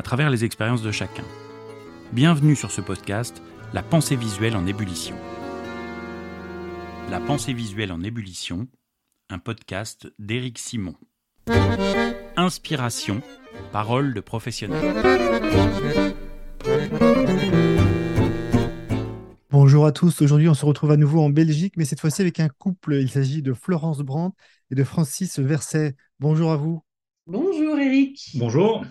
[0.00, 1.24] à travers les expériences de chacun.
[2.14, 3.42] Bienvenue sur ce podcast,
[3.74, 5.14] La pensée visuelle en ébullition.
[7.10, 8.66] La pensée visuelle en ébullition,
[9.28, 10.94] un podcast d'Éric Simon.
[12.38, 13.20] Inspiration,
[13.72, 14.80] parole de professionnel.
[19.50, 20.22] Bonjour à tous.
[20.22, 22.94] Aujourd'hui, on se retrouve à nouveau en Belgique, mais cette fois-ci avec un couple.
[22.94, 24.34] Il s'agit de Florence Brandt
[24.70, 25.94] et de Francis Verset.
[26.20, 26.82] Bonjour à vous.
[27.26, 28.30] Bonjour Eric.
[28.36, 28.82] Bonjour.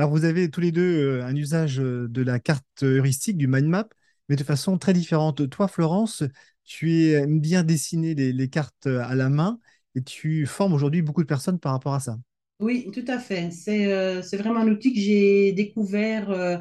[0.00, 3.46] Alors, vous avez tous les deux euh, un usage euh, de la carte heuristique, du
[3.46, 3.86] mind map,
[4.30, 5.46] mais de façon très différente.
[5.50, 6.22] Toi, Florence,
[6.64, 9.60] tu aimes bien dessiner les, les cartes à la main
[9.94, 12.16] et tu formes aujourd'hui beaucoup de personnes par rapport à ça.
[12.60, 13.50] Oui, tout à fait.
[13.52, 16.58] C'est euh, c'est vraiment un outil que j'ai découvert euh,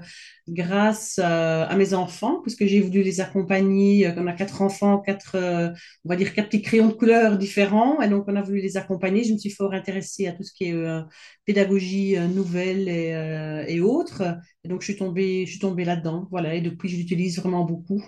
[0.48, 4.10] grâce euh, à mes enfants, puisque j'ai voulu les accompagner.
[4.18, 5.36] On a quatre enfants, quatre,
[6.06, 8.78] on va dire quatre petits crayons de couleurs différents, et donc on a voulu les
[8.78, 9.26] accompagner.
[9.26, 11.02] Je me suis fort intéressée à tout ce qui est
[11.46, 14.24] pédagogie nouvelle et, et autres.
[14.64, 16.28] Et donc je suis tombée, je suis tombée là-dedans.
[16.32, 18.02] Voilà, et depuis je l'utilise vraiment beaucoup.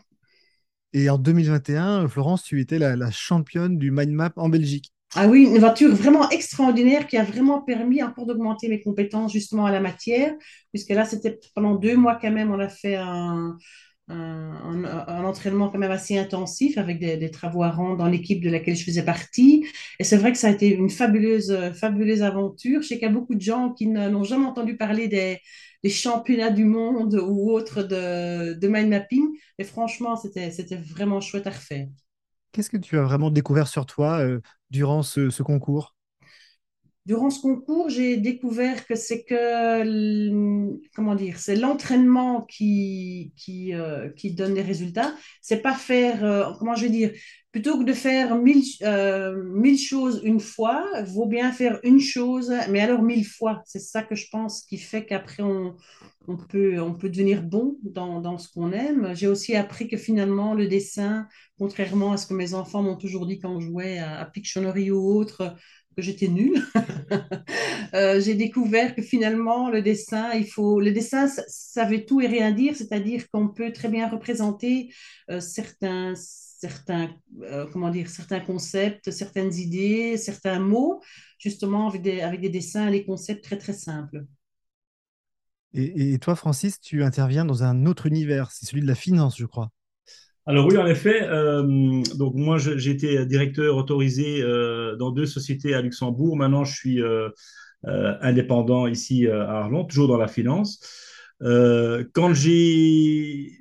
[0.94, 4.94] Et en 2021, Florence, tu étais la, la championne du mind map en Belgique.
[5.14, 9.66] Ah oui, une voiture vraiment extraordinaire qui a vraiment permis encore d'augmenter mes compétences justement
[9.66, 10.34] à la matière,
[10.72, 13.58] puisque là, c'était pendant deux mois quand même, on a fait un,
[14.08, 18.84] entraînement quand même assez intensif avec des, travaux à rendre dans l'équipe de laquelle je
[18.86, 19.66] faisais partie.
[20.00, 22.81] Et c'est vrai que ça a été une fabuleuse, fabuleuse aventure.
[22.81, 25.40] Je sais qu'il y a beaucoup de gens qui n'ont jamais entendu parler des,
[25.90, 29.28] championnats du monde ou autres de, de mind mapping,
[29.59, 31.88] mais franchement, c'était vraiment chouette à refaire.
[32.52, 34.22] Qu'est-ce que tu as vraiment découvert sur toi
[34.70, 35.96] durant ce concours?
[37.07, 44.09] Durant ce concours, j'ai découvert que c'est que, comment dire, c'est l'entraînement qui, qui, euh,
[44.09, 45.16] qui donne les résultats.
[45.41, 47.12] C'est pas faire, euh, comment je vais dire,
[47.51, 52.53] plutôt que de faire mille, euh, mille choses une fois, vaut bien faire une chose,
[52.69, 53.63] mais alors mille fois.
[53.66, 55.75] C'est ça que je pense qui fait qu'après on,
[56.28, 59.13] on peut, on peut devenir bon dans, dans ce qu'on aime.
[59.16, 63.25] J'ai aussi appris que finalement le dessin, contrairement à ce que mes enfants m'ont toujours
[63.25, 65.56] dit quand je jouais à, à Pictionary ou autre,
[65.96, 66.62] que j'étais nulle.
[67.94, 72.22] Euh, j'ai découvert que finalement, le dessin, il faut, le dessin, ça, ça veut tout
[72.22, 74.94] et rien dire, c'est-à-dire qu'on peut très bien représenter
[75.30, 81.01] euh, certains, certains, euh, comment dire, certains concepts, certaines idées, certains mots,
[81.38, 82.01] justement avec
[82.40, 84.25] des, dessins et des concepts très, très simples.
[85.74, 89.38] Et, et toi, Francis, tu interviens dans un autre univers, c'est celui de la finance,
[89.38, 89.69] je crois.
[90.47, 91.22] Alors oui, en effet.
[91.24, 96.35] euh, donc moi, j'ai été directeur autorisé euh, dans deux sociétés à Luxembourg.
[96.35, 97.29] Maintenant, je suis euh,
[97.84, 100.80] indépendant ici à Arlon, toujours dans la finance.
[101.41, 103.57] Quand j'ai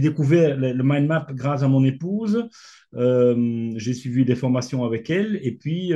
[0.00, 2.46] découvert le, le mind map grâce à mon épouse,
[2.92, 5.92] j'ai suivi des formations avec elle et puis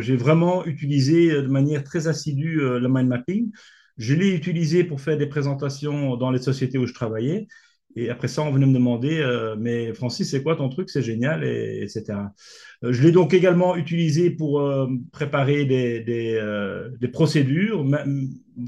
[0.00, 3.50] j'ai vraiment utilisé de manière très assidue le mind mapping.
[3.96, 7.48] Je l'ai utilisé pour faire des présentations dans les sociétés où je travaillais.
[7.96, 10.90] Et après ça, on venait me demander, euh, mais Francis, c'est quoi ton truc?
[10.90, 12.18] C'est génial, et, etc.
[12.84, 17.84] Euh, je l'ai donc également utilisé pour euh, préparer des, des, procédures.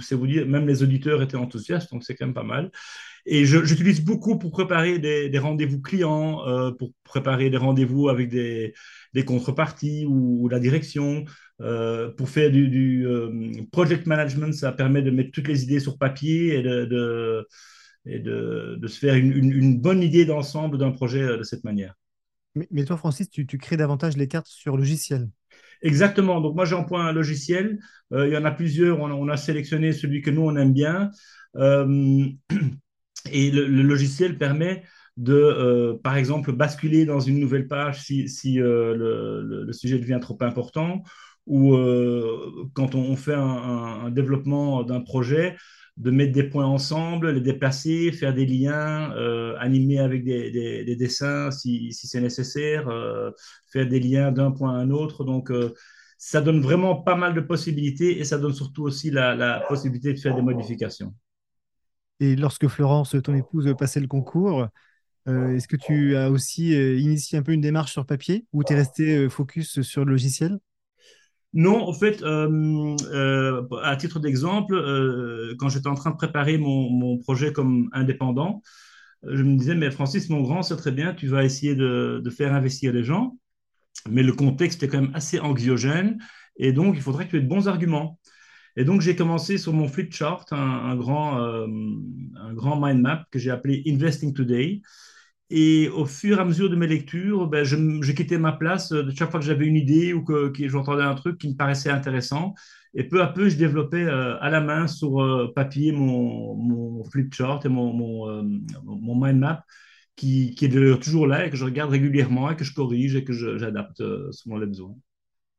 [0.01, 2.71] C'est vous dire, même les auditeurs étaient enthousiastes, donc c'est quand même pas mal.
[3.27, 6.41] Et j'utilise beaucoup pour préparer des, des rendez-vous clients,
[6.79, 8.73] pour préparer des rendez-vous avec des,
[9.27, 11.25] contreparties ou, la direction.
[11.59, 13.07] Pour faire du, du,
[13.71, 17.47] project management, ça permet de mettre toutes les idées sur papier et de-
[18.07, 21.43] et de, de se faire une, une- une bonne idée d'ensemble d'un projet euh, de
[21.43, 21.95] cette manière.
[22.55, 25.31] Mais, mais toi, Francis, tu, tu crées davantage les cartes sur logiciel.
[25.83, 26.41] Exactement.
[26.41, 27.79] Donc moi, j'emploie un logiciel.
[28.13, 29.01] Euh, il y en a plusieurs.
[29.01, 31.11] On a, on a sélectionné celui que nous, on aime bien.
[31.57, 32.27] Euh,
[33.33, 34.83] et le, le logiciel permet
[35.17, 39.99] de, euh, par exemple, basculer dans une nouvelle page si, si le, le- le sujet
[39.99, 41.03] devient trop important
[41.47, 45.57] ou euh, quand on fait un, un- un développement d'un projet,
[46.01, 50.85] de mettre des points ensemble, les déplacer, faire des liens, euh, animer avec des, des-
[50.85, 53.31] des dessins si, c'est nécessaire, euh,
[53.73, 55.25] faire des liens d'un point à un autre.
[55.25, 55.75] Donc, euh,
[56.19, 60.13] ça donne vraiment pas mal de possibilités et ça donne surtout aussi la, la possibilité
[60.15, 61.15] de faire des modifications.
[62.21, 64.69] Et lorsque Florence, ton épouse, passait le concours,
[65.27, 68.77] est-ce que tu as aussi initié un peu une démarche sur papier ou tu es
[68.77, 70.61] resté focus sur le logiciel?
[71.53, 76.59] Non, en fait, euh, euh, à titre d'exemple, euh, quand j'étais en train de préparer
[76.59, 78.63] mon, projet comme indépendant,
[79.25, 82.31] je me disais, mais Francis, mon grand, c'est très bien, tu vas essayer de, de,
[82.31, 83.37] faire investir les gens,
[84.09, 86.19] mais le contexte est quand même assez anxiogène,
[86.57, 88.19] et donc il faudrait que tu aies de bons arguments.
[88.77, 93.27] Et donc j'ai commencé sur mon flip chart, un, un grand, un grand mind map
[93.33, 94.83] que j'ai appelé Investing Today,
[95.51, 99.11] et au fur et à mesure de mes lectures, ben, je, quittais ma place euh,
[99.17, 101.91] chaque fois que j'avais une idée ou que, que j'entendais un truc qui me paraissait
[101.91, 102.55] intéressant.
[102.95, 107.05] Et peu à peu, je développais euh, à la main sur euh, papier mon, mon
[107.05, 109.65] flip chart et mon, mon, mind map
[110.15, 113.33] qui, est toujours là et que je regarde régulièrement et que je corrige et que
[113.33, 113.99] j'adapte
[114.31, 114.95] selon les besoins.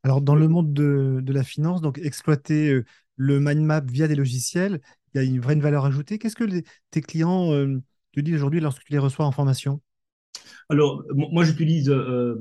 [0.04, 2.82] Alors, dans le monde de, de la finance, donc exploiter
[3.18, 4.80] le mind map via des logiciels,
[5.14, 6.18] il y a une vraie valeur ajoutée.
[6.18, 6.62] Qu'est-ce que
[6.92, 7.52] tes clients
[8.12, 9.82] te dis aujourd'hui lorsque tu les reçois en formation
[10.70, 12.36] alors, moi, j'utilise euh,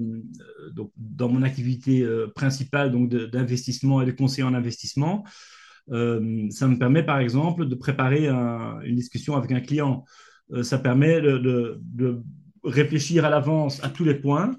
[0.72, 2.92] donc, dans mon activité euh, principale
[3.28, 5.24] d'investissement et de conseil en investissement.
[5.90, 10.04] Euh, ça me permet, par exemple, de préparer un, une discussion avec un client.
[10.52, 12.22] Euh, ça permet de, de,
[12.62, 14.50] réfléchir à l'avance à tous les points,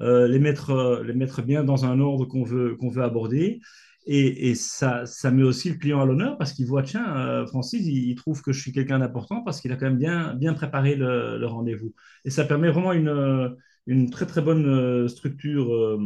[0.00, 3.60] euh, les, mettre, les mettre bien dans un ordre qu'on veut, qu'on veut aborder
[4.10, 8.14] et, ça, met aussi le client à l'honneur parce qu'il voit, tiens, euh, Francis, il,
[8.14, 11.44] trouve que je suis quelqu'un d'important parce qu'il a quand même bien, bien préparé le,
[11.44, 11.94] rendez-vous.
[12.24, 13.54] Et ça permet vraiment une,
[13.86, 15.98] une très, très bonne euh, structure euh,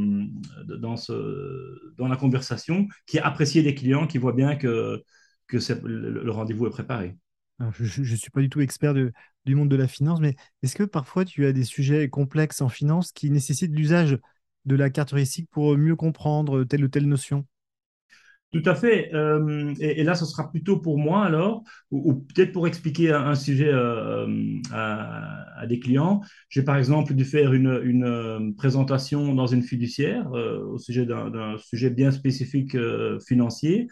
[0.80, 5.00] dans, ce, dans la conversation qui est appréciée des clients, qui voient bien que,
[5.46, 7.16] que le, rendez-vous est préparé.
[7.78, 10.34] Je ne suis pas du tout expert du monde de la finance, mais
[10.64, 14.18] est-ce que parfois tu as des sujets complexes en finance qui nécessitent l'usage
[14.64, 17.46] de la carte heuristique pour mieux comprendre telle ou telle notion?
[18.52, 19.10] Tout à fait.
[19.14, 23.70] Euh, et, là, ce sera plutôt pour moi alors, ou, peut-être pour expliquer un, sujet
[23.72, 24.26] euh,
[24.72, 26.20] à, à, des clients.
[26.50, 31.56] J'ai par exemple dû faire une, euh, présentation dans une fiduciaire euh, au sujet d'un
[31.58, 33.88] sujet bien spécifique euh, financier.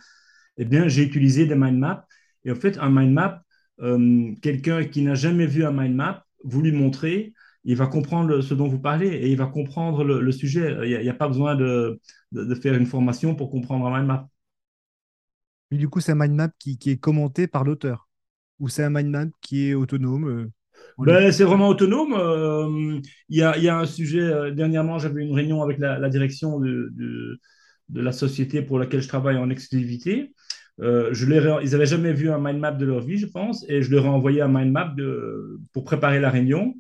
[0.59, 2.05] Eh bien, j'ai utilisé des mind maps.
[2.45, 3.43] Et en fait, un mind map,
[3.81, 7.33] euh, quelqu'un qui n'a jamais vu un mind map, vous lui montrer,
[7.65, 10.77] il va comprendre ce dont vous parlez et il va comprendre le, sujet.
[10.85, 11.99] Il n'y a, pas besoin de,
[12.33, 14.29] de, de, faire une formation pour comprendre un mind map.
[15.71, 18.09] Mais du coup, c'est un mind map qui, qui est commenté par l'auteur
[18.59, 20.47] Ou c'est un mind map qui est autonome euh,
[20.99, 22.15] ben, C'est vraiment autonome.
[22.15, 25.99] Euh, il y, a, y, a, un sujet, euh, dernièrement, j'avais une réunion avec la,
[25.99, 27.41] la direction de, de,
[27.89, 30.33] de, la société pour laquelle je travaille en exclusivité.
[30.81, 33.83] Euh, je ils n'avaient jamais vu un mind map de leur vie, je pense, et
[33.83, 36.75] je leur ai envoyé un mind map de, pour préparer la réunion.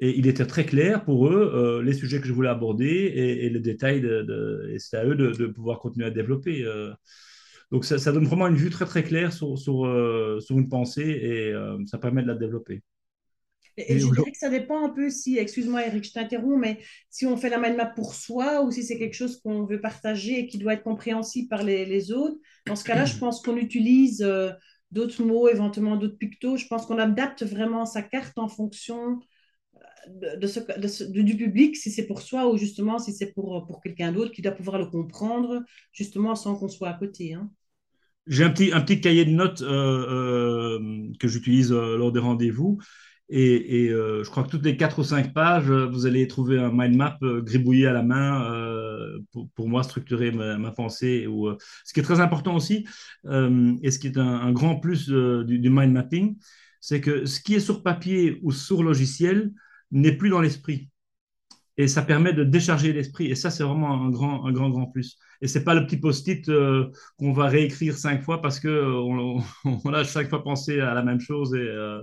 [0.00, 3.46] Et il était très clair pour eux, euh, les sujets que je voulais aborder et,
[3.46, 6.64] et les détails, de, de et c'est à eux de, de, pouvoir continuer à développer.
[6.64, 6.92] Euh,
[7.72, 10.68] donc ça, ça, donne vraiment une vue très très claire sur, sur, euh, sur une
[10.68, 12.82] pensée et euh, ça permet de la développer.
[13.78, 16.78] Et, et je dirais que ça dépend un peu si, excuse-moi Eric, je t'interromps, mais
[17.08, 19.80] si on fait la mind map pour soi ou si c'est quelque chose qu'on veut
[19.80, 22.36] partager et qui doit être compréhensible par les, les autres,
[22.66, 24.50] dans ce cas-là, je pense qu'on utilise euh,
[24.90, 26.58] d'autres mots, éventuellement d'autres pictos.
[26.58, 29.18] Je pense qu'on adapte vraiment sa carte en fonction
[30.10, 33.32] de, de ce, de ce, du public, si c'est pour soi ou justement si c'est
[33.32, 37.32] pour, pour quelqu'un d'autre qui doit pouvoir le comprendre, justement sans qu'on soit à côté.
[37.32, 37.50] Hein.
[38.26, 42.20] J'ai un petit, un petit cahier de notes euh, euh, que j'utilise euh, lors des
[42.20, 42.78] rendez-vous.
[43.28, 46.96] Et, je crois que toutes les quatre ou cinq pages, vous allez trouver un mind
[46.96, 48.46] map gribouillé à la main
[49.32, 51.26] pour, pour, moi structurer ma, pensée.
[51.26, 51.50] Ou,
[51.84, 52.86] ce qui est très important aussi,
[53.24, 56.36] et ce qui est un, un grand plus du, du, mind mapping,
[56.78, 59.50] c'est que ce qui est sur papier ou sur logiciel
[59.92, 60.90] n'est plus dans l'esprit
[61.76, 63.26] et ça permet de décharger l'esprit.
[63.30, 65.18] Et ça, c'est vraiment un grand, un grand, grand plus.
[65.40, 68.94] Et c'est pas le petit post-it euh, qu'on va réécrire cinq fois parce que euh,
[68.94, 69.42] on,
[69.84, 71.54] on, a chaque fois pensé à la même chose.
[71.54, 72.02] Et, euh...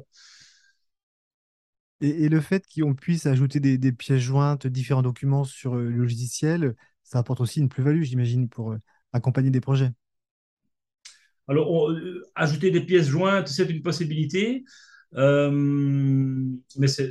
[2.02, 5.90] et, et, le fait qu'on puisse ajouter des, des, pièces jointes, différents documents sur le
[5.90, 8.76] logiciel, ça apporte aussi une plus-value, j'imagine, pour
[9.14, 9.92] accompagner des projets.
[11.48, 11.96] Alors, on,
[12.36, 14.64] ajouter des pièces jointes, c'est une possibilité.
[15.16, 15.50] Euh,
[16.78, 17.10] mais c'est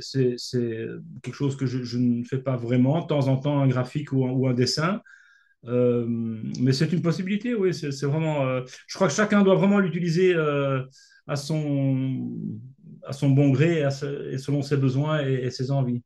[1.21, 3.01] quelque chose que je, ne fais pas vraiment.
[3.01, 5.01] De temps en temps, un graphique ou un, dessin.
[5.65, 6.05] Euh,
[6.59, 7.73] mais c'est une possibilité, oui.
[7.73, 8.45] C'est vraiment.
[8.45, 10.33] Euh, je crois que chacun doit vraiment l'utiliser
[11.27, 12.31] à, son,
[13.23, 16.01] bon gré et selon ses besoins et, et, ses envies.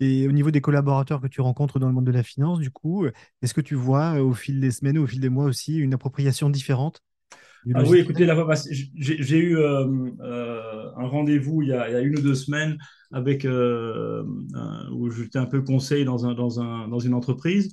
[0.00, 2.72] Et au niveau des collaborateurs que tu rencontres dans le monde de la finance, du
[2.72, 3.06] coup,
[3.40, 6.50] est-ce que tu vois au fil des semaines, au fil des mois aussi, une appropriation
[6.50, 7.02] différente?
[7.74, 8.26] Ah oui, écoutez,
[8.96, 9.86] j'ai eu euh,
[10.20, 12.76] euh, un rendez-vous il, il, y a une ou deux semaines
[13.12, 17.72] avec euh, un, où j'étais un peu conseil dans, un, dans, un, dans une entreprise.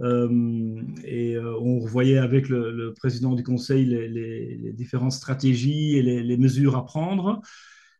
[0.00, 6.02] Et on voyait avec le, le, président du conseil les, les, les différentes stratégies et
[6.02, 7.40] les, les, mesures à prendre.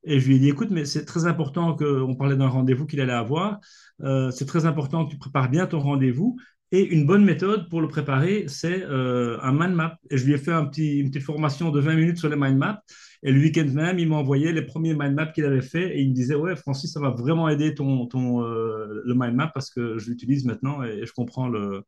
[0.04, 3.00] Et je lui ai dit, écoute, mais c'est très important qu'on parlait d'un rendez-vous qu'il
[3.00, 3.58] allait avoir.
[4.02, 6.36] Euh, c'est très important que tu prépares bien ton rendez-vous
[6.70, 9.98] Et une bonne méthode pour le préparer, c'est euh, un mind map.
[10.10, 12.36] Et je lui ai fait un petit, une petite formation de 20 minutes sur les
[12.36, 12.82] mind maps.
[13.22, 15.96] Et le week-end même, il m'a envoyé les premiers mind maps qu'il avait fait.
[15.96, 19.34] Et il me disait Ouais, Francis, ça va vraiment aider ton, ton, euh, le mind
[19.34, 21.84] map parce que je l'utilise maintenant et, je comprends le,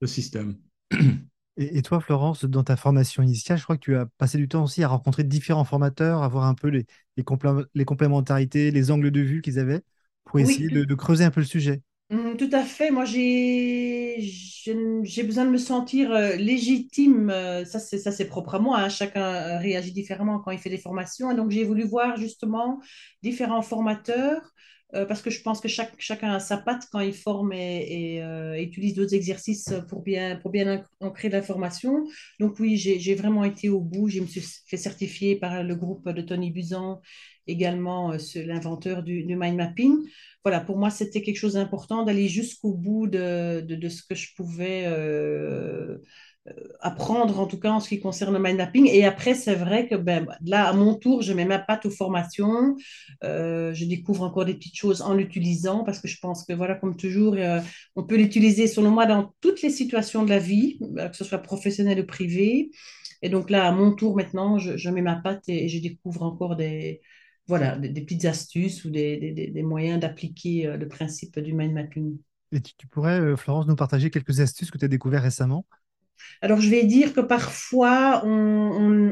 [0.00, 0.56] le système.
[1.60, 4.62] Et, toi, Florence, dans ta formation initiale, je crois que tu as passé du temps
[4.62, 6.86] aussi à rencontrer différents formateurs, à voir un peu les,
[7.16, 7.24] les,
[7.74, 9.82] les complémentarités, les angles de vue qu'ils avaient
[10.28, 11.82] pour essayer de, creuser un peu le sujet.
[12.10, 12.90] Mmh, tout à fait.
[12.90, 14.16] Moi, j'ai
[15.24, 17.28] besoin de me sentir euh, légitime.
[17.30, 18.78] Euh, ça, c'est propre à moi.
[18.78, 18.88] Hein.
[18.88, 21.30] Chacun euh, réagit différemment quand il fait des formations.
[21.30, 22.80] Et donc, j'ai voulu voir justement
[23.22, 24.52] différents formateurs
[25.06, 28.22] parce que je pense que chaque, chacun a sa patte quand il forme et,
[28.58, 32.06] utilise d'autres exercices pour bien, pour bien ancrer l'information.
[32.40, 34.08] Donc oui, j'ai vraiment été au bout.
[34.08, 37.02] Je me suis fait certifier par le groupe de Tony Buzan,
[37.48, 39.98] également l'inventeur du, du mind mapping
[40.48, 44.34] voilà, pour moi, c'était quelque chose d'important d'aller jusqu'au bout de, de, ce que je
[44.34, 45.98] pouvais euh,
[46.46, 48.88] euh, apprendre, en tout cas en ce qui concerne le mind mapping.
[48.88, 51.90] Et après, c'est vrai que ben, là, à mon tour, je mets ma patte aux
[51.90, 52.76] formations.
[53.24, 56.76] Euh, je découvre encore des petites choses en l'utilisant parce que je pense que, voilà,
[56.76, 57.36] comme toujours,
[57.96, 61.38] on peut l'utiliser, selon moi, dans toutes les situations de la vie, que ce soit
[61.38, 62.70] professionnel ou privé.
[63.20, 66.56] Et donc là, à mon tour, maintenant, je mets ma patte et je découvre encore
[66.56, 67.02] des,
[67.48, 72.18] voilà, des, petites astuces ou des, moyens d'appliquer euh, le principe du mind mapping.
[72.52, 75.66] Et tu, pourrais, euh, Florence, nous partager quelques astuces que tu as découvertes récemment?
[76.42, 79.10] Alors, je vais dire que parfois, on,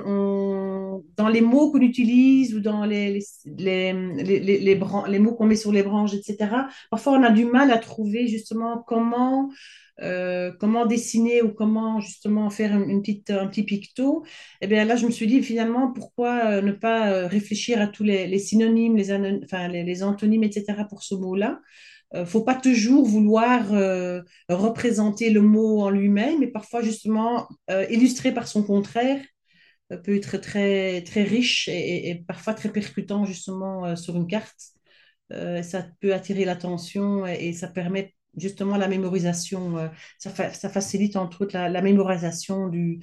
[1.17, 5.73] dans les mots qu'on utilise ou dans les, les, les, les mots qu'on met sur
[5.73, 6.51] les branches, etc.,
[6.91, 9.51] parfois on a du mal à trouver justement comment
[10.03, 14.25] euh, comment dessiner ou comment justement faire une, petite, un petit picto,
[14.61, 17.81] et eh bien là, je me suis dit finalement, pourquoi euh, ne pas euh, réfléchir
[17.81, 19.11] à tous les, synonymes, les,
[19.45, 20.85] enfin, les, antonymes, etc.
[20.89, 21.61] pour ce mot-là.
[22.15, 23.69] Ne faut pas toujours vouloir
[24.49, 27.49] représenter le mot en lui-même, mais parfois justement
[27.91, 29.21] illustrer par son contraire
[29.89, 34.73] peut être très, très riche et, et parfois très percutant justement sur une carte.
[35.31, 39.89] ça peut attirer l'attention et, et, ça permet justement la mémorisation, euh,
[40.19, 43.01] ça, ça, facilite entre autres la, mémorisation du,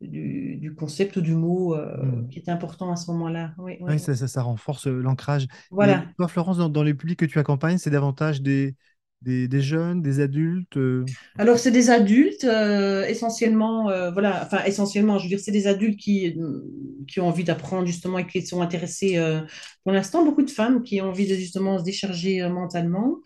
[0.00, 2.28] du, concept ou du mot euh, hmm.
[2.28, 3.54] qui est important à ce moment-là.
[3.58, 5.46] Oui, Ça, ça, renforce euh, l'ancrage.
[5.70, 6.06] Voilà.
[6.16, 8.74] toi, Florence, dans, les publics que tu accompagnes, c'est davantage des,
[9.22, 10.78] des, des, jeunes, des adultes
[11.38, 16.36] Alors, c'est des adultes, essentiellement, voilà, enfin, essentiellement, je veux dire, c'est des adultes qui,
[17.08, 19.18] qui ont envie d'apprendre, justement, et qui sont intéressés,
[19.84, 23.20] pour l'instant, beaucoup de femmes qui ont envie de, justement, se décharger mentalement.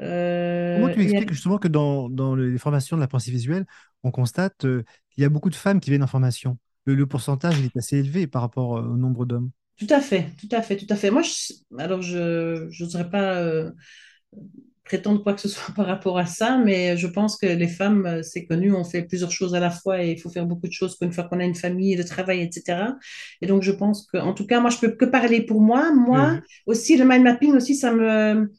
[0.00, 3.66] Euh, Comment tu expliques justement que dans, dans, les formations de la pensée visuelle,
[4.04, 6.58] on constate euh, qu'il y a beaucoup de femmes qui viennent en formation?
[6.84, 9.50] Le, pourcentage est assez élevé par rapport euh, au nombre d'hommes.
[9.76, 11.10] Tout à fait, tout à fait, tout à fait.
[11.10, 13.70] Moi, je, alors je n'oserais pas
[14.88, 18.22] prétendre quoi que ce soit par rapport à ça, mais je pense que les femmes,
[18.22, 20.72] c'est connu, on fait plusieurs choses à la fois et il faut faire beaucoup de
[20.72, 22.94] choses qu'une fois qu'on a une famille, le travail, etc.
[23.42, 25.92] Et donc, je pense que, en tout cas, moi, je peux que parler pour moi.
[25.94, 28.50] Moi aussi, le mind mapping aussi, ça me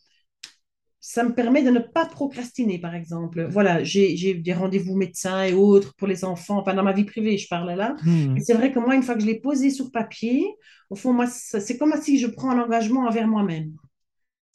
[1.02, 3.48] ça me permet de ne pas procrastiner, par exemple.
[3.50, 7.36] Voilà, j'ai des rendez-vous médecins et autres pour les enfants, enfin dans ma vie privée,
[7.36, 7.96] je parle là.
[8.04, 8.38] Hmm.
[8.38, 10.46] c'est vrai que moi, une fois que je l'ai posé sur papier,
[10.92, 13.72] au fond, moi, c'est comme si je prends un engagement envers moi-même.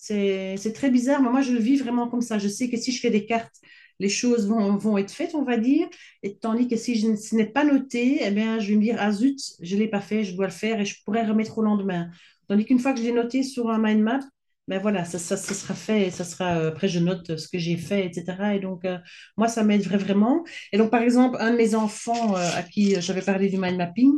[0.05, 2.39] C'est très bizarre, mais moi, je le vis vraiment comme ça.
[2.39, 3.55] Je sais que si je fais des cartes,
[4.01, 5.89] les choses vont, vont être faites, on va dire.
[6.23, 8.97] Et tandis que si je, ce n'est pas noté, eh bien, je vais me dire,
[8.99, 11.59] ah zut, je ne l'ai pas fait, je dois le faire et je pourrais remettre
[11.59, 12.11] au lendemain.
[12.49, 14.21] Tandis qu'une fois que je l'ai noté sur un mind map,
[14.67, 17.77] ben voilà, ça, ça, sera fait, ça sera, euh, après je note ce que j'ai
[17.77, 18.57] fait, etc.
[18.57, 18.99] Et donc, euh,
[19.37, 20.43] moi, ça m'aide vraiment.
[20.73, 23.77] Et donc, par exemple, un de mes enfants euh, à qui j'avais parlé du mind
[23.77, 24.13] mapping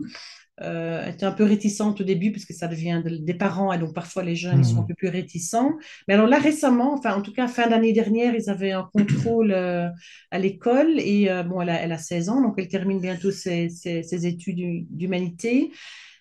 [0.60, 4.22] était un peu réticente au début, parce que ça devient des parents, et donc parfois
[4.22, 4.86] les jeunes sont un mmh.
[4.86, 5.72] peu plus réticents.
[6.08, 9.52] Mais alors là, récemment, enfin, en tout cas, fin d'année dernière, ils avaient un contrôle
[9.52, 13.68] à l'école, et bon, elle a, elle a, 16 ans, donc elle termine bientôt ses,
[13.68, 15.70] ses, ses études d'humanité.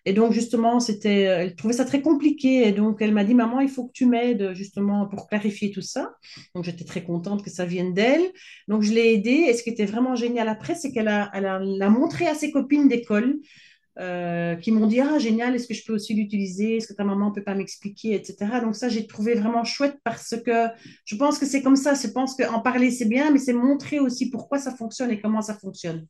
[0.07, 2.67] Et donc, justement, c'était, euh, elle trouvait ça très compliqué.
[2.67, 5.81] Et donc, elle m'a dit, maman, il faut que tu m'aides justement pour clarifier tout
[5.81, 6.13] ça.
[6.53, 8.21] Donc, j'étais très contente que ça vienne d'elle.
[8.67, 9.45] Donc, je l'ai aidée.
[9.49, 12.51] Et ce qui était vraiment génial après, c'est qu'elle a, elle a, montré à ses
[12.51, 13.39] copines d'école
[13.97, 16.77] euh, qui m'ont dit, ah, génial, est-ce que je peux aussi l'utiliser?
[16.77, 18.59] Est-ce que ta maman ne peut pas m'expliquer, etc.
[18.61, 20.67] Donc, ça, j'ai trouvé vraiment chouette parce que
[21.05, 21.93] je pense que c'est comme ça.
[21.93, 25.41] Je pense qu'en parler, c'est bien, mais c'est montrer aussi pourquoi ça fonctionne et comment
[25.41, 26.07] ça fonctionne.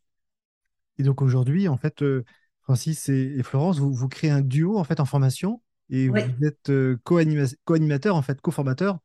[0.98, 2.24] Et donc, aujourd'hui, en fait, euh,
[2.62, 5.62] Francis et, Florence, vous, vous, créez un duo en fait en formation
[5.92, 8.98] et vous êtes euh, co-animateur, en fait, co-formateur,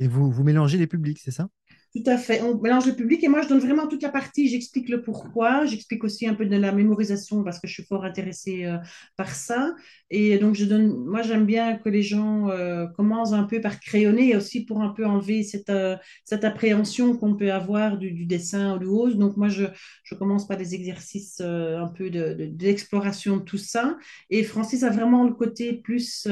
[0.00, 1.48] et vous, vous mélangez les publics, c'est ça?
[1.94, 2.42] Tout à fait.
[2.42, 4.48] On mélange le public et moi, je donne vraiment toute la partie.
[4.48, 5.64] J'explique le pourquoi.
[5.64, 8.78] J'explique aussi un peu de la mémorisation parce que je suis fort intéressée euh,
[9.16, 9.76] par ça.
[10.10, 10.88] Et donc, je donne.
[11.04, 14.88] Moi, j'aime bien que les gens euh, commencent un peu par crayonner aussi pour un
[14.88, 15.96] peu enlever cette, euh,
[16.42, 19.14] appréhension qu'on peut avoir du, dessin ou du hausse.
[19.14, 19.66] Donc, moi, je,
[20.02, 23.96] je commence par des exercices un peu d'exploration de, de, tout ça.
[24.30, 26.26] Et Francis a vraiment le côté plus,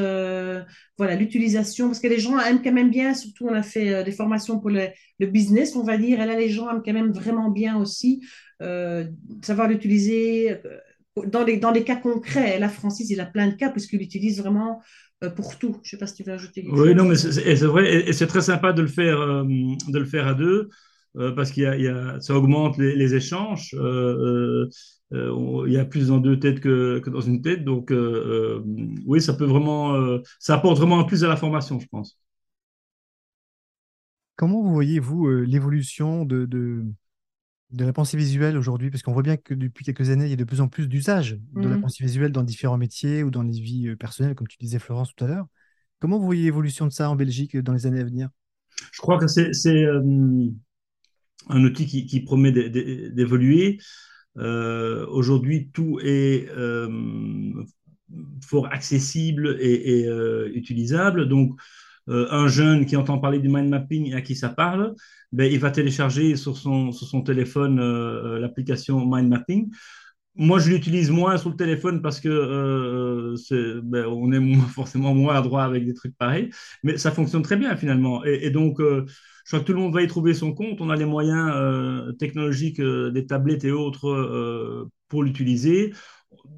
[1.02, 3.14] voilà, l'utilisation parce que les gens aiment quand même bien.
[3.14, 4.86] Surtout, on a fait des formations pour le,
[5.18, 6.20] le business on va dire.
[6.20, 8.22] Et là, les gens aiment quand même vraiment bien aussi
[8.62, 9.04] euh,
[9.42, 12.58] savoir l'utiliser euh, dans les, dans les cas concrets.
[12.58, 14.80] Là, Francis, il a plein de cas puisqu'il l'utilise vraiment
[15.24, 15.74] euh, pour tout.
[15.82, 16.96] Je ne sais pas si tu veux ajouter quelque oui, chose.
[16.96, 18.08] non, mais c'est vrai.
[18.08, 20.70] Et c'est très sympa de le faire, de le faire à deux.
[21.14, 23.74] Parce qu'il y, y a, ça augmente les, échanges.
[23.74, 24.68] il
[25.72, 27.64] y a plus dans deux têtes que, que dans une tête.
[27.64, 27.92] Donc,
[29.06, 32.18] oui, ça peut vraiment, ça apporte vraiment plus à la formation, je pense.
[34.36, 36.84] Comment vous voyez, vous, euh, l'évolution de, de,
[37.78, 38.90] la pensée visuelle aujourd'hui?
[38.90, 40.88] Parce qu'on voit bien que depuis quelques années, il y a de plus en plus
[40.88, 41.80] d'usage de la mmh.
[41.80, 45.14] pensée visuelle dans différents métiers ou dans les vies euh, personnelles, comme tu disais, Florence,
[45.14, 45.46] tout à l'heure.
[46.00, 48.30] Comment vous voyez l'évolution de ça en Belgique euh, dans les années à venir?
[48.90, 49.52] Je crois que c'est
[51.48, 53.78] un outil qui, promet d'évoluer.
[54.36, 56.48] Aujourd'hui, tout est
[58.44, 61.28] fort accessible et, et utilisable.
[61.28, 61.58] Donc,
[62.08, 64.94] euh, un jeune qui entend parler du mind mapping et à qui ça parle,
[65.30, 66.90] ben, il va télécharger sur son,
[67.24, 69.70] téléphone euh, euh, l'application mind mapping.
[70.34, 73.34] Moi, je l'utilise moins sur le téléphone parce que
[73.82, 76.50] ben, on est forcément moins adroit avec des trucs pareils,
[76.82, 78.24] mais ça fonctionne très bien finalement.
[78.24, 79.04] Et, donc, je
[79.46, 80.80] crois que tout le monde va y trouver son compte.
[80.80, 85.92] On a les moyens technologiques des tablettes et autres pour l'utiliser.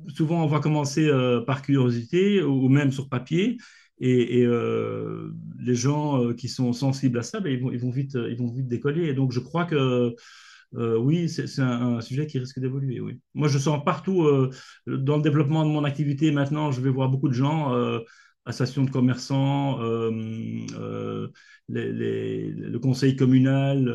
[0.08, 1.10] Souvent, on va commencer
[1.46, 3.56] par curiosité ou même sur papier.
[4.00, 8.36] Et, euh, les gens euh, qui sont sensibles à ça, ben, ils, vont vite, ils
[8.36, 9.06] vont vite décoller.
[9.06, 10.14] Et donc, je crois que
[10.76, 13.00] euh, oui, c'est un, sujet qui risque d'évoluer.
[13.00, 13.20] Oui.
[13.34, 14.26] Moi, je sens partout
[14.86, 17.72] dans le développement de mon activité maintenant, je vais voir beaucoup de gens,
[18.44, 19.78] associations de commerçants,
[21.68, 23.92] le conseil communal,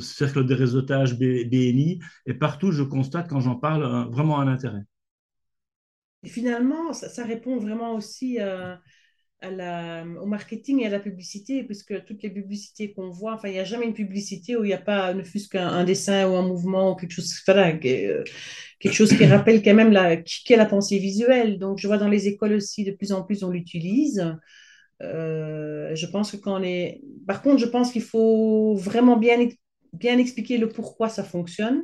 [0.00, 4.82] cercle des réseautage BNI, et partout, je constate quand j'en parle vraiment un intérêt.
[6.26, 8.74] Et finalement, ça, répond vraiment aussi euh,
[9.40, 13.48] à la, au marketing et à la publicité, puisque toutes les publicités qu'on voit, enfin,
[13.48, 16.28] il n'y a jamais une publicité où il n'y a pas ne fût-ce qu'un dessin
[16.28, 18.24] ou un mouvement ou quelque chose, voilà, euh,
[18.80, 21.58] quelque chose qui rappelle quand même la, qui est la pensée visuelle.
[21.58, 24.36] Donc, je vois dans les écoles aussi, de plus en plus, on l'utilise.
[25.02, 27.02] Euh, je pense que quand on est...
[27.26, 29.48] Par contre, je pense qu'il faut vraiment bien,
[29.92, 31.82] bien expliquer le pourquoi ça fonctionne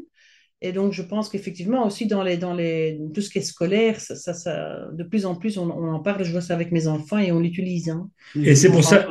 [0.65, 4.01] et donc, je pense qu'effectivement, aussi dans, les, dans les, tout ce qui est scolaire,
[4.01, 6.23] ça, ça, de plus en plus, on, en parle.
[6.23, 7.91] Je vois ça avec mes enfants et on l'utilise.
[7.91, 8.09] Hein.
[8.37, 9.09] Et c'est pour ça,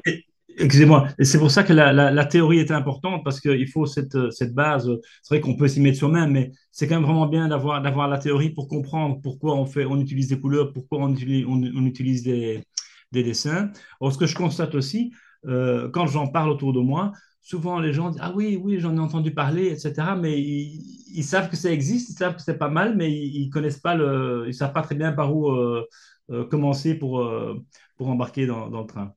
[0.57, 4.31] excusez-moi, et c'est pour ça que la, la, théorie est importante parce qu'il faut cette,
[4.31, 4.89] cette base.
[5.21, 8.07] C'est vrai qu'on peut s'y mettre soi-même, mais c'est quand même vraiment bien d'avoir, d'avoir
[8.07, 11.85] la théorie pour comprendre pourquoi on, fait, on utilise des couleurs, pourquoi on utilise, on,
[11.85, 12.61] utilise des,
[13.11, 13.71] des, dessins.
[13.99, 15.11] Or, ce que je constate aussi,
[15.47, 17.11] euh, quand j'en parle autour de moi,
[17.41, 20.15] souvent les gens disent Ah oui, oui, j'en ai entendu parler, etc.
[20.19, 23.51] Mais ils, savent que ça existe, ils savent que c'est pas mal, mais ils, ne
[23.51, 25.85] connaissent pas le, ils savent pas très bien par où euh,
[26.29, 27.59] euh, commencer pour, euh,
[27.99, 29.13] embarquer dans, dans, le train.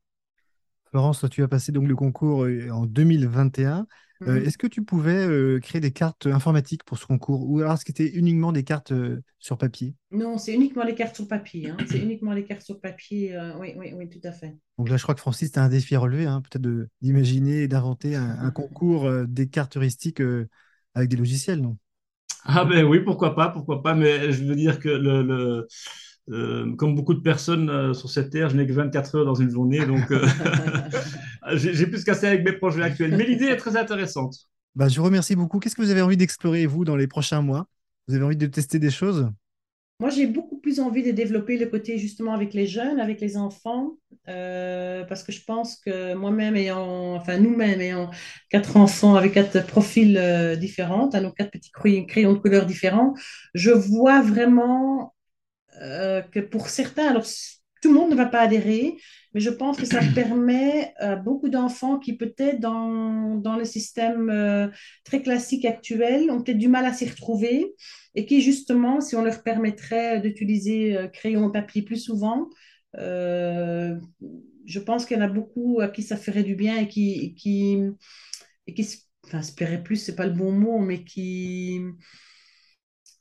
[0.90, 3.86] Florence, tu as passé donc le concours en 2021.
[4.22, 4.46] Euh, mhm.
[4.46, 7.84] Est-ce que tu pouvais euh, créer des cartes informatiques pour ce concours ou alors est-ce
[7.84, 9.94] que c'était uniquement des cartes euh, sur papier?
[10.10, 11.70] Non, c'est uniquement les cartes sur papier.
[11.70, 11.76] Hein.
[11.88, 13.36] C'est uniquement les cartes sur papier.
[13.58, 14.56] oui, oui, oui, tout à fait.
[14.78, 17.62] Donc là, je crois que Francis, tu as un défi à relever, hein, peut-être d'imaginer
[17.62, 20.22] et d'inventer un, concours des cartes heuristiques
[20.94, 21.76] avec des logiciels, non?
[22.44, 25.66] Ah ben oui, pourquoi pas, pourquoi pas, mais je veux dire que le
[26.30, 29.34] euh, comme beaucoup de personnes euh, sur cette terre, je n'ai que 24 heures dans
[29.34, 30.26] une journée, donc euh,
[31.52, 33.14] j'ai plus qu'assez avec mes projets actuels.
[33.16, 34.34] Mais l'idée est très intéressante.
[34.74, 35.58] Bah, je vous remercie beaucoup.
[35.58, 37.66] Qu'est-ce que vous avez envie d'explorer, vous, dans les prochains mois?
[38.08, 39.28] Vous avez envie de tester des choses?
[40.00, 43.36] Moi, j'ai beaucoup plus envie de développer le côté justement avec les jeunes, avec les
[43.36, 43.92] enfants,
[44.26, 48.10] parce que je pense que moi-même ayant, enfin nous-mêmes ayant
[48.50, 50.20] quatre enfants avec quatre profils
[50.58, 53.14] différents, à nos quatre petits crayons de couleurs différents,
[53.54, 55.13] je vois vraiment
[55.82, 57.24] euh, que pour certains, alors
[57.82, 58.96] tout le monde ne va pas adhérer,
[59.34, 64.30] mais je pense que ça permet à beaucoup d'enfants qui peut-être dans, dans le système
[64.30, 64.68] euh,
[65.04, 67.74] très classique actuel ont peut-être du mal à s'y retrouver
[68.14, 72.48] et qui justement, si on leur permettrait d'utiliser euh, crayon et papier plus souvent,
[72.96, 77.34] je pense qu'il y en a beaucoup à qui ça ferait du bien et qui,
[77.34, 77.78] qui,
[78.66, 78.88] et qui
[79.26, 81.80] enfin, se plairait plus, c'est pas le bon mot, mais qui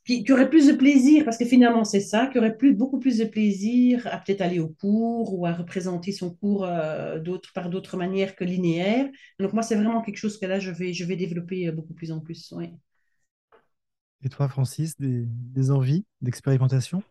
[0.04, 3.18] qui, aurait plus de plaisir, parce que finalement c'est ça, qui aurait plus, beaucoup plus
[3.18, 7.18] de plaisir à peut-être aller au cours ou à représenter son cours euh,
[7.54, 9.08] par d'autres manières que linéaire.
[9.38, 11.94] Donc moi, c'est vraiment quelque chose que là, je vais, je vais développer euh, beaucoup
[11.94, 12.52] plus en plus.
[14.24, 17.02] Et toi, Francis, des envies d'expérimentation?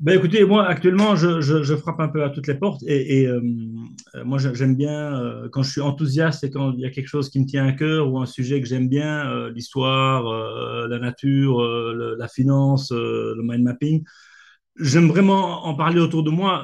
[0.00, 3.40] Ben écoutez, moi actuellement, je, frappe un peu à toutes les portes et, et euh,
[4.24, 7.30] moi j'aime bien euh, quand je suis enthousiaste et quand il y a quelque chose
[7.30, 10.24] qui me tient à cœur ou un sujet que j'aime bien, euh, l'histoire,
[10.88, 14.04] la nature, la finance, le mind mapping.
[14.80, 16.62] J'aime vraiment en parler autour de moi,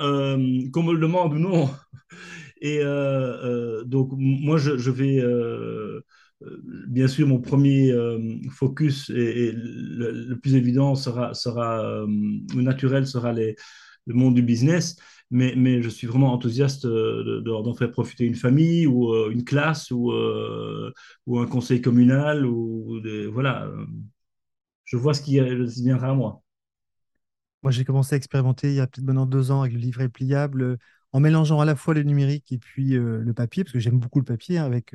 [0.73, 1.71] qu'on me le demande ou non.
[2.61, 2.83] Et
[3.85, 6.01] donc moi je, vais euh,
[6.91, 8.19] bien sûr, mon premier euh,
[8.51, 12.07] focus et, le, plus évident sera, sera euh,
[12.55, 13.55] naturel sera le
[14.09, 14.97] monde du business,
[15.31, 20.13] mais, mais je suis vraiment enthousiaste d'en faire profiter une famille ou une classe ou,
[21.27, 23.01] ou un conseil communal ou
[23.33, 23.71] voilà.
[24.85, 25.39] Je vois ce qui
[25.83, 26.43] viendra à moi.
[27.63, 30.09] Moi, j'ai commencé à expérimenter il y a peut-être maintenant deux ans avec le livret
[30.09, 30.79] pliable,
[31.13, 34.19] en mélangeant à la fois le numérique et puis le papier, parce que j'aime beaucoup
[34.19, 34.95] le papier, hein, avec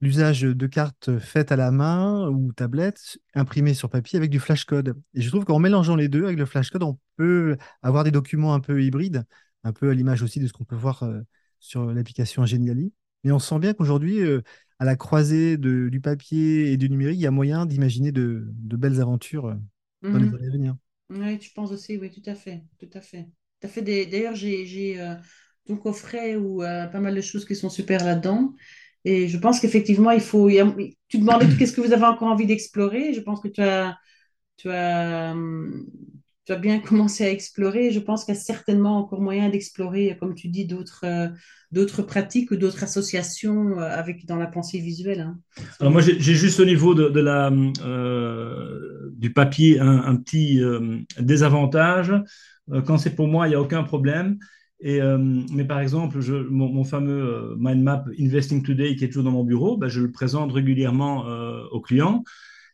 [0.00, 4.94] l'usage de cartes faites à la main ou tablettes imprimées sur papier avec du flashcode.
[5.14, 8.54] Et je trouve qu'en mélangeant les deux avec le flashcode, on peut avoir des documents
[8.54, 9.24] un peu hybrides,
[9.64, 11.20] un peu à l'image aussi de ce qu'on peut voir euh,
[11.60, 12.92] sur l'application Geniali.
[13.24, 14.42] Mais on sent bien qu'aujourd'hui, euh,
[14.78, 19.00] à la croisée du papier et du numérique, il y a moyen d'imaginer de, belles
[19.00, 19.54] aventures euh,
[20.02, 20.34] dans les mhm.
[20.34, 20.76] années à venir.
[21.08, 22.62] Oui, tu penses aussi, oui, tout à fait.
[22.78, 23.28] Tout à fait.
[23.64, 25.16] fait D'ailleurs, j'ai
[25.64, 28.54] ton coffret ou pas mal de choses qui sont super là-dedans.
[29.06, 30.50] Et je pense qu'effectivement, il faut.
[30.50, 33.14] tu demandais qu'est-ce que vous avez encore envie d'explorer.
[33.14, 33.96] Je pense que tu as,
[34.56, 35.32] tu as,
[36.44, 37.92] tu as bien commencé à explorer.
[37.92, 41.28] Je pense qu'il y a certainement encore moyen d'explorer, comme tu dis, d'autres, euh,
[41.70, 45.20] d'autres pratiques ou d'autres associations euh, avec dans la pensée visuelle.
[45.20, 45.38] Hein.
[45.78, 47.52] Alors moi, j'ai, juste au niveau de, de la,
[47.84, 50.60] euh, du papier un, petit
[51.20, 52.12] désavantage.
[52.86, 54.40] quand c'est pour moi, il n'y a aucun problème.
[54.80, 59.08] Et, euh, mais par exemple, je, mon, fameux euh, mind map Investing Today qui est
[59.08, 62.22] toujours dans mon bureau, ben, je le présente régulièrement euh, aux clients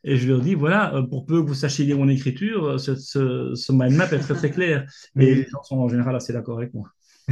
[0.02, 3.72] et je leur dis voilà, pour peu que vous sachiez lire mon écriture, ce, ce,
[3.72, 4.84] mind map est très très clair.
[5.16, 6.90] Et les gens sont en général assez d'accord avec moi.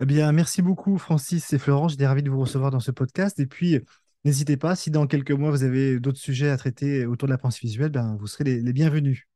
[0.00, 1.88] eh bien, merci beaucoup Francis et Florent.
[1.88, 3.38] J'étais ravi de vous recevoir dans ce podcast.
[3.40, 3.78] Et puis,
[4.24, 7.38] n'hésitez pas, si dans quelques mois vous avez d'autres sujets à traiter autour de la
[7.38, 9.28] pensée visuelle, ben, vous serez les bienvenus.